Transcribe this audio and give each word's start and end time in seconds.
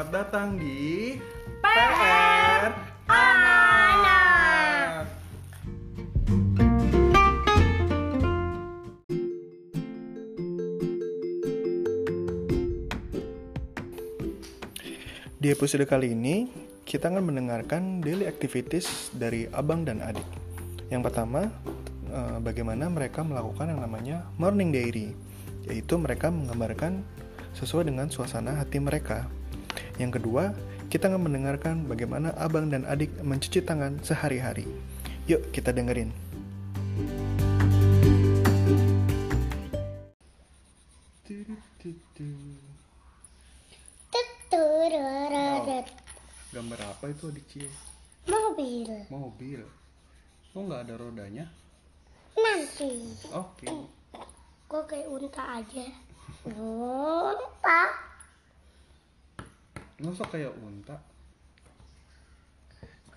Selamat 0.00 0.32
datang 0.32 0.56
di 0.56 1.12
PR 1.60 2.72
Anak. 3.04 5.04
Di 15.36 15.52
episode 15.52 15.84
kali 15.84 16.16
ini, 16.16 16.48
kita 16.88 17.12
akan 17.12 17.20
mendengarkan 17.20 18.00
daily 18.00 18.24
activities 18.24 19.12
dari 19.12 19.52
abang 19.52 19.84
dan 19.84 20.00
adik. 20.00 20.24
Yang 20.88 21.12
pertama, 21.12 21.52
eh, 22.08 22.40
bagaimana 22.40 22.88
mereka 22.88 23.20
melakukan 23.20 23.68
yang 23.68 23.84
namanya 23.84 24.24
morning 24.40 24.72
diary, 24.72 25.12
yaitu 25.68 26.00
mereka 26.00 26.32
menggambarkan 26.32 27.04
sesuai 27.52 27.92
dengan 27.92 28.08
suasana 28.08 28.64
hati 28.64 28.80
mereka. 28.80 29.39
Yang 30.00 30.16
kedua, 30.16 30.56
kita 30.88 31.12
akan 31.12 31.28
mendengarkan 31.28 31.84
bagaimana 31.84 32.32
abang 32.40 32.72
dan 32.72 32.88
adik 32.88 33.12
mencuci 33.20 33.60
tangan 33.60 34.00
sehari-hari. 34.00 34.64
Yuk, 35.28 35.52
kita 35.52 35.76
dengerin. 35.76 36.08
Gambar 46.50 46.80
apa 46.80 47.04
itu 47.12 47.28
adik 47.28 47.44
Cie? 47.52 47.68
Mobil. 48.24 48.88
Mobil. 49.12 49.60
Oh 50.56 50.64
nggak 50.64 50.88
ada 50.88 50.94
rodanya? 50.96 51.44
Nanti. 52.40 53.20
Oke. 53.36 53.68
Kok 54.64 54.84
kayak 54.88 55.12
unta 55.12 55.60
aja? 55.60 55.86
Unta. 56.48 58.09
Masa 60.00 60.24
kayak 60.32 60.56
unta? 60.64 60.96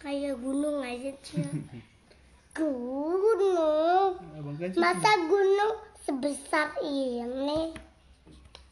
Kayak 0.00 0.40
gunung 0.40 0.80
aja 0.80 1.12
sih. 1.20 1.44
Gunung. 2.56 4.16
Masa 4.80 5.12
gunung 5.28 5.74
sebesar 6.00 6.72
ini? 6.80 7.76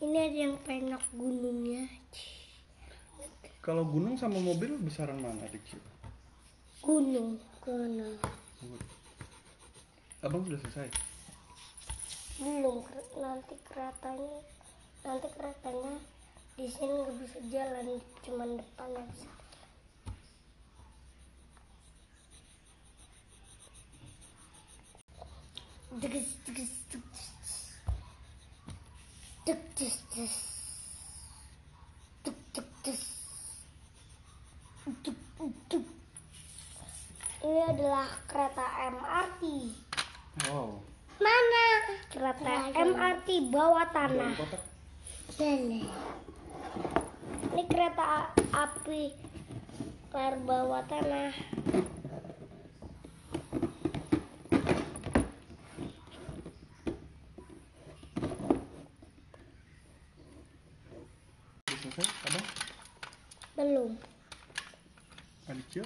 Ini 0.01 0.17
ada 0.25 0.39
yang 0.41 0.57
penak 0.65 1.05
gunungnya. 1.13 1.85
Kalau 3.61 3.85
gunung 3.85 4.17
sama 4.17 4.41
mobil 4.41 4.81
besaran 4.81 5.21
mana 5.21 5.45
Cie? 5.53 5.77
Gunung, 6.81 7.37
gunung. 7.61 8.17
Abang 10.25 10.49
sudah 10.49 10.59
selesai? 10.65 10.89
Belum 12.41 12.81
nanti 13.21 13.55
keretanya, 13.69 14.41
nanti 15.05 15.29
keretanya 15.37 15.95
di 16.59 16.67
sini 16.67 16.91
nggak 16.91 17.15
bisa 17.23 17.39
jalan, 17.55 18.03
cuma 18.27 18.43
depan 18.43 18.91
yang 18.91 19.07
bisa. 19.15 19.31
Deges, 26.03 26.29
deges, 26.43 26.73
deges. 26.91 27.23
Deg. 29.47 29.63
Deg, 32.27 32.37
deg, 32.51 32.67
des. 32.83 33.03
Deg, 35.07 35.19
deg. 35.71 35.87
Ini 37.39 37.61
adalah 37.71 38.11
kereta 38.27 38.67
MRT. 38.99 39.43
Wow. 40.51 40.83
Mana 41.23 41.67
kereta 42.11 42.75
MRT 42.75 43.29
bawah 43.47 43.87
tanah? 43.95 44.35
Dalam 45.39 45.87
kereta 47.69 48.33
api 48.51 49.29
layar 50.29 50.45
bawah 50.45 50.85
tanah. 50.85 51.33
Sudah 61.65 61.79
selesai, 61.81 62.07
abang? 62.29 62.47
Belum. 63.57 63.91
Adik 65.49 65.67
Cie? 65.73 65.85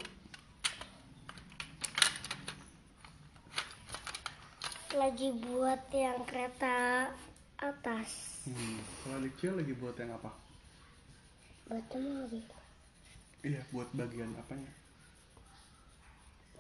Lagi 4.98 5.28
buat 5.38 5.87
yang 5.94 6.19
kereta 6.26 7.15
atas. 7.62 8.42
Hmm. 8.50 8.82
Kalau 9.06 9.22
lagi 9.54 9.72
buat 9.78 9.94
yang 10.03 10.19
apa? 10.19 10.41
Buat 11.72 11.88
mobil. 11.97 12.44
Iya, 13.49 13.65
buat 13.72 13.88
bagian 13.97 14.28
apanya? 14.37 14.69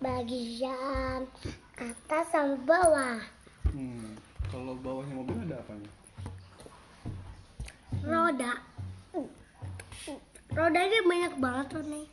Bagian 0.00 1.28
atas 1.76 2.24
sama 2.32 2.56
bawah. 2.64 3.20
Hmm. 3.68 4.16
Kalau 4.48 4.72
bawahnya 4.80 5.12
mobil 5.12 5.36
ada 5.44 5.60
apanya? 5.60 5.90
Roda. 8.00 8.52
Rodanya 10.56 11.00
banyak 11.04 11.34
banget 11.36 11.68
nih. 11.92 12.06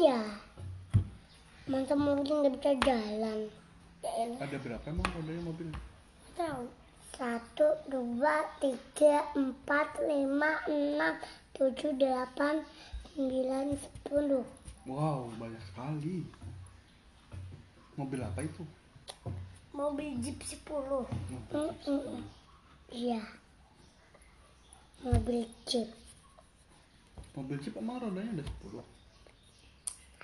Iya. 0.00 0.20
Masa 1.68 1.94
mobil 2.00 2.32
nggak 2.32 2.54
bisa 2.56 2.72
jalan. 2.80 3.40
Ada 4.40 4.56
berapa 4.56 4.84
emang 4.88 5.08
rodanya 5.20 5.42
mobil? 5.44 5.68
tahu 6.36 6.68
satu 7.16 7.64
dua 7.88 8.44
tiga 8.60 9.24
empat 9.32 9.88
lima 10.04 10.60
enam 10.68 11.16
tujuh 11.52 11.96
delapan 11.96 12.60
sembilan 13.10 13.72
sepuluh 13.74 14.44
Wow, 14.86 15.26
banyak 15.34 15.58
sekali. 15.66 16.22
Mobil 17.98 18.22
apa 18.22 18.38
itu? 18.38 18.62
mobil 19.74 20.16
jeep 20.22 20.40
sepuluh 20.40 21.04
sepuluh. 21.28 22.22
iya 22.88 23.20
mobil 25.02 25.44
jeep 25.68 25.84
Mobil 27.36 27.60
Jeep 27.60 27.76
emang 27.76 28.00
rodanya 28.00 28.40
ada 28.40 28.44
10? 28.64 28.80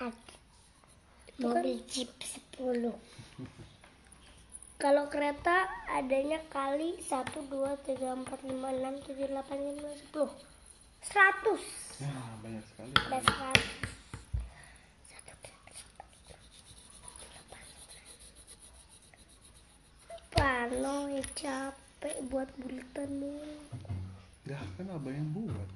Ad- 0.00 0.32
mobil 1.36 1.76
jeep 1.84 2.08
sepuluh 2.24 2.96
kalau 4.82 5.06
kereta 5.06 5.56
adanya 5.88 6.42
kali 6.50 6.98
satu 7.00 7.38
dua 7.46 7.78
tiga 7.80 8.18
empat 8.18 8.42
lima 8.42 8.68
enam 8.74 8.98
tujuh 9.00 9.30
delapan 9.30 9.58
lima 9.62 9.90
sepuluh 9.94 10.32
seratus 11.00 11.62
Ya, 12.02 12.10
banyak 12.42 12.64
sekali. 12.66 12.92
ada 12.98 13.18
seratus 13.22 13.70
Satu, 15.06 15.32
Pano 20.32 20.96
ya 21.06 21.22
capek 21.36 22.16
buat 22.26 22.48
bulatan 22.58 23.10
mulu. 23.20 23.54
Ya, 24.42 24.58
kan 24.74 24.86
abang 24.90 25.14
yang 25.14 25.30
buat. 25.30 25.68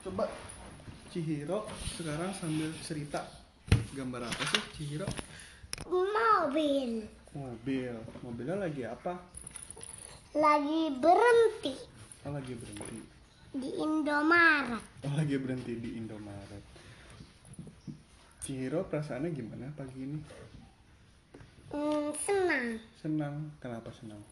Coba 0.00 0.24
Cihiro 1.10 1.66
sekarang 1.98 2.30
sambil 2.32 2.70
cerita. 2.80 3.26
Gambar 3.90 4.22
apa 4.30 4.42
sih 4.46 4.62
Cihiro? 4.74 5.06
Mobil 5.86 7.02
Mobil. 7.30 7.94
Mobilnya 8.22 8.56
lagi 8.58 8.82
apa? 8.86 9.18
lagi 10.30 10.94
berhenti 10.94 11.74
Oh, 12.22 12.30
lagi 12.30 12.54
berhenti. 12.54 13.02
di 13.50 13.70
Indomaret. 13.82 14.78
Oh, 15.02 15.12
lagi 15.18 15.34
berhenti 15.42 15.74
di 15.74 15.98
Indomaret. 15.98 16.62
Cihiro 18.40 18.86
perasaannya 18.86 19.34
gimana 19.34 19.66
pagi 19.74 19.98
ini? 19.98 20.18
Hmm, 21.74 22.14
senang 22.14 22.78
Senang. 23.02 23.34
Kenapa 23.58 23.90
senang? 23.90 24.22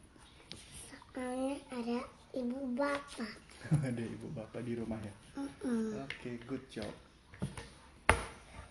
soalnya 1.11 1.59
ada 1.75 1.99
ibu 2.31 2.79
bapak. 2.79 3.48
Ada 3.89 4.03
ibu 4.03 4.27
bapak 4.33 4.63
di 4.65 4.73
rumah 4.79 4.99
ya. 5.03 5.13
Mm-mm. 5.37 5.99
Oke, 6.05 6.39
good 6.47 6.65
job. 6.71 6.91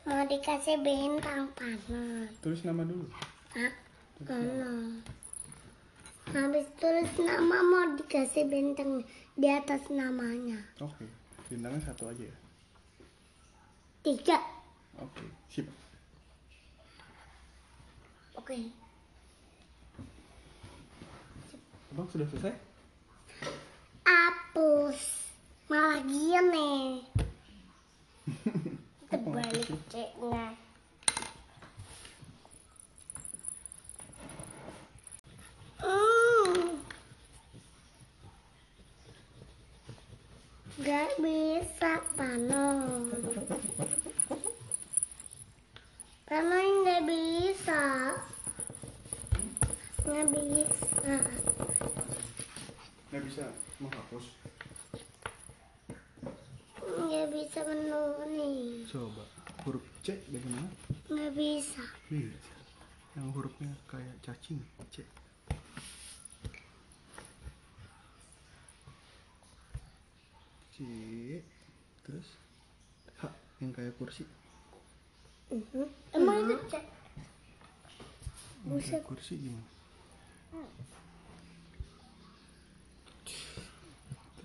Mau 0.08 0.24
dikasih 0.24 0.80
bintang 0.82 1.52
panas. 1.52 2.32
Tulis 2.40 2.64
nama 2.64 2.88
dulu. 2.88 3.06
Pak. 3.52 3.74
Halo. 4.26 5.04
Habis 6.28 6.68
tulis 6.80 7.12
nama 7.20 7.58
mau 7.62 7.86
dikasih 7.96 8.48
bintang 8.48 9.04
di 9.36 9.48
atas 9.48 9.88
namanya. 9.92 10.58
Oke, 10.80 11.06
bintangnya 11.48 11.84
satu 11.84 12.08
aja 12.08 12.24
ya. 12.24 12.38
tiga 14.08 14.40
Oke, 14.98 15.20
sip. 15.52 15.68
oke 18.34 18.56
Abang 21.92 22.08
sudah 22.08 22.24
selesai? 22.32 22.67
Hapus 24.58 24.98
malah 25.70 26.02
gini 26.02 27.06
terbalik 29.14 29.70
ceknya. 29.94 30.58
Hmm. 35.78 36.82
Gak 40.82 41.10
bisa 41.22 42.02
panon 42.18 43.14
Panon 46.26 46.74
gak 46.82 47.02
bisa. 47.06 47.84
Gak 50.02 50.26
bisa. 50.34 51.16
Nggak 53.08 53.24
bisa 53.24 53.46
menghapus. 53.80 54.26
Gak 57.08 57.28
bisa 57.58 57.74
menulis 57.74 58.86
Coba 58.94 59.24
huruf 59.66 59.82
C 60.06 60.14
bagaimana? 60.30 60.70
Gak 61.10 61.32
bisa 61.34 61.82
Bisa. 62.06 62.54
Yang 63.18 63.28
hurufnya 63.34 63.74
kayak 63.90 64.14
cacing, 64.22 64.62
C. 64.94 65.02
C. 70.70 70.78
Terus 72.06 72.28
H 73.18 73.26
yang 73.58 73.74
kayak 73.74 73.98
kursi. 73.98 74.22
Emang 76.14 76.46
itu 76.46 76.78
Yang 78.70 78.82
kayak 78.86 79.04
kursi 79.10 79.34
gimana? 79.42 79.66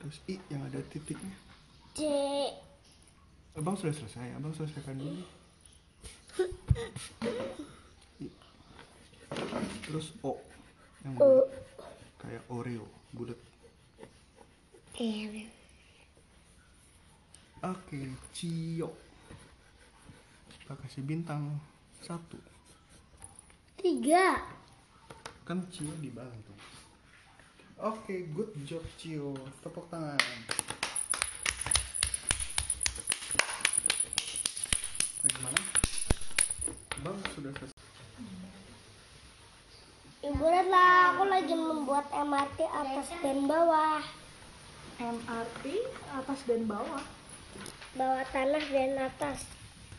Terus 0.00 0.16
I 0.32 0.40
yang 0.48 0.64
ada 0.64 0.80
titiknya. 0.88 1.36
C 1.92 2.00
Abang 3.52 3.76
sudah 3.76 3.92
selesai, 3.92 4.32
abang 4.32 4.52
selesaikan 4.56 4.96
dulu. 4.96 5.22
Terus 9.84 10.16
O 10.24 10.40
yang 11.04 11.14
bulat. 11.20 11.48
kayak 12.16 12.42
Oreo, 12.48 12.88
bulat. 13.12 13.36
Oke, 17.62 18.00
Cio. 18.32 18.88
Kita 20.48 20.72
kasih 20.72 21.04
bintang 21.04 21.60
satu. 22.00 22.40
Tiga 23.76 24.40
Kan 25.44 25.68
Cio 25.68 25.92
dibantu. 26.00 26.56
Oke, 27.82 28.30
good 28.32 28.54
job 28.64 28.82
Cio. 28.96 29.36
Tepuk 29.60 29.90
tangan. 29.92 30.18
Bagaimana? 35.22 35.60
Bang 37.06 37.18
sudah 37.38 37.54
selesai. 37.54 37.78
Ibu 40.22 40.46
aku 40.50 41.22
lagi 41.30 41.54
membuat 41.54 42.10
MRT 42.10 42.58
atas 42.66 43.06
dan 43.22 43.46
bawah 43.46 44.02
MRT 44.98 45.64
atas 46.10 46.40
dan 46.46 46.66
bawah. 46.66 47.06
Bawah 47.94 48.24
tanah 48.34 48.64
dan 48.66 48.98
atas 48.98 49.46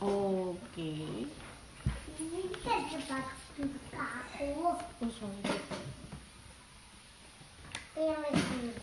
Oke. 0.04 0.92
Ini 2.20 2.40
kita 2.52 2.76
cepat 2.92 3.26
aku 3.96 4.76
Oh, 4.76 5.12
sorry. 5.16 5.56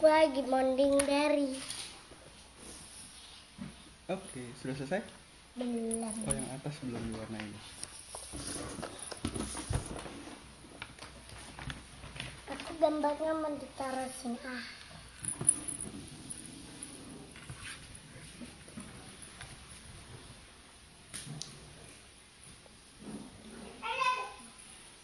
Gue 0.00 0.08
lagi 0.08 0.42
monding 0.48 0.96
dari 1.04 1.60
Oke, 4.08 4.42
sudah 4.56 4.75
selesai? 4.81 5.19
Belum 5.60 6.00
Oh, 6.24 6.32
yang 6.32 6.48
atas 6.56 6.72
belum 6.80 7.04
diwarnai. 7.12 7.52
Aku 12.48 12.70
gambarnya 12.80 13.32
mau 13.36 13.52
ditaruh 13.60 14.08
sini. 14.08 14.40
Ah. 14.40 14.64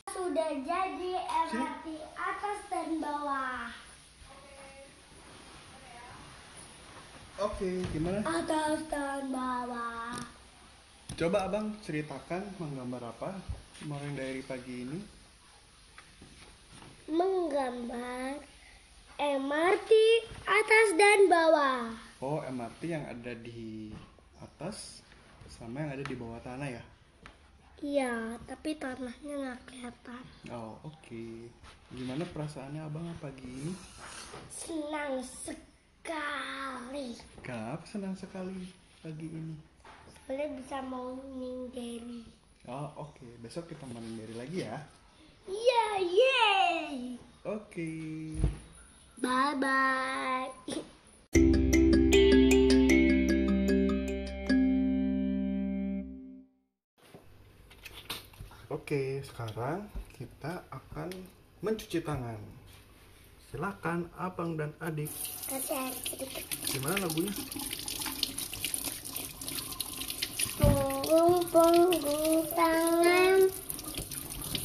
Sudah 0.08 0.50
jadi 0.64 1.12
MRT 1.52 1.86
atas 2.16 2.58
dan 2.72 2.88
bawah. 3.04 3.68
Oke, 7.44 7.84
gimana? 7.92 8.24
Atas 8.24 8.80
dan 8.88 9.28
bawah 9.28 10.35
Coba 11.16 11.48
abang 11.48 11.72
ceritakan 11.80 12.44
menggambar 12.60 13.08
apa 13.08 13.32
morning 13.88 14.12
diary 14.20 14.44
pagi 14.44 14.84
ini. 14.84 15.00
Menggambar 17.08 18.36
MRT 19.16 19.90
atas 20.44 20.86
dan 21.00 21.24
bawah 21.32 21.88
Oh, 22.20 22.44
MRT 22.44 22.92
yang 22.92 23.08
ada 23.08 23.32
di 23.32 23.96
atas 24.44 25.00
sama 25.48 25.88
yang 25.88 25.96
ada 25.96 26.04
di 26.04 26.12
bawah 26.20 26.36
tanah 26.44 26.68
ya? 26.68 26.84
Iya, 27.80 28.36
tapi 28.44 28.76
tanahnya 28.76 29.40
nggak 29.40 29.60
kelihatan 29.72 30.20
Oh, 30.52 30.76
oke. 30.84 31.48
Gimana 31.96 32.28
perasaannya 32.28 32.84
abang 32.84 33.08
pagi 33.24 33.48
ini? 33.48 33.72
Senang 34.52 35.24
sekali 35.24 37.16
Kenapa 37.40 37.88
senang 37.88 38.12
sekali 38.12 38.68
pagi 39.00 39.32
ini? 39.32 39.75
Soalnya 40.26 40.58
bisa 40.58 40.82
morning 40.82 41.70
dari 41.70 42.26
Oh, 42.66 42.90
oke. 42.98 43.38
Besok 43.38 43.70
kita 43.70 43.86
morning 43.86 44.18
diary 44.18 44.34
lagi 44.34 44.58
ya. 44.66 44.74
Iya, 45.46 45.86
yeay 46.02 47.14
Oke. 47.46 47.90
Bye 49.22 49.54
bye. 49.62 50.50
Oke, 58.66 59.22
sekarang 59.22 59.86
kita 60.10 60.66
akan 60.74 61.14
mencuci 61.62 62.02
tangan. 62.02 62.42
Silakan 63.46 64.10
abang 64.18 64.58
dan 64.58 64.74
adik. 64.82 65.06
Kasih 65.46 65.86
air 65.86 65.94
sedikit. 66.02 66.42
Gimana 66.66 66.98
lagunya? 67.06 67.30
Punggung 71.16 71.48
punggung 71.48 72.44
tangan. 72.52 73.48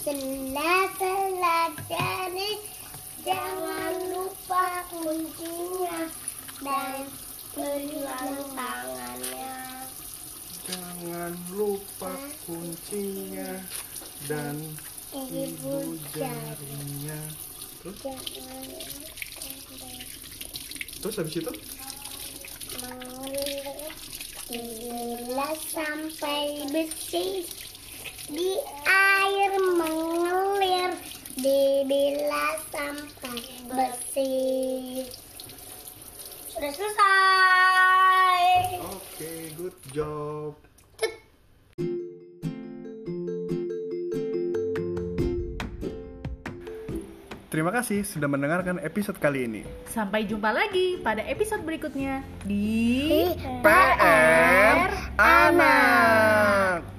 Sela 0.04 0.76
sela 1.00 1.72
jari. 1.88 2.52
Jangan 3.24 3.96
lupa 4.12 4.84
kuncinya 4.92 6.12
dan 6.60 7.08
pegang 7.56 8.36
tangannya. 8.52 9.88
Jangan 10.68 11.32
lupa 11.56 12.20
kuncinya 12.44 13.64
dan 14.28 14.60
ibu 15.16 15.96
jarinya. 16.12 17.20
Terus, 17.80 18.00
terus 21.00 21.16
habis 21.16 21.36
itu? 21.40 21.52
mengalir 22.76 23.72
Bila 24.52 25.40
sampai 25.60 26.66
bersih 26.72 27.44
Di 28.32 28.52
air 28.88 29.52
mengalir. 29.60 30.96
Dibilas 31.36 32.60
sampai 32.72 33.40
bersih. 33.68 35.08
Sudah 36.52 36.72
selesai. 36.72 38.52
Oke, 38.88 39.32
good 39.60 39.78
job. 39.92 40.41
Terima 47.52 47.68
kasih 47.68 48.08
sudah 48.08 48.32
mendengarkan 48.32 48.80
episode 48.80 49.20
kali 49.20 49.44
ini. 49.44 49.68
Sampai 49.92 50.24
jumpa 50.24 50.56
lagi 50.56 51.04
pada 51.04 51.20
episode 51.28 51.68
berikutnya 51.68 52.24
di 52.48 53.28
PR 53.60 54.88
Anak. 55.20 56.91